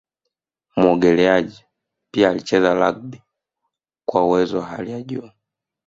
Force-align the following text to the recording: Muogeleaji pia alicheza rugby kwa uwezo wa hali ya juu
Muogeleaji 0.75 1.63
pia 2.11 2.29
alicheza 2.29 2.73
rugby 2.73 3.21
kwa 4.05 4.25
uwezo 4.25 4.59
wa 4.59 4.65
hali 4.65 4.91
ya 4.91 5.01
juu 5.01 5.29